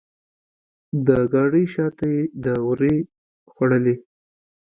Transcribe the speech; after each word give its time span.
د 1.07 1.09
ګاډۍ 1.33 1.65
شاته 1.73 2.05
یې 2.13 2.23
دورې 2.43 2.95
خوړلې. 3.51 3.95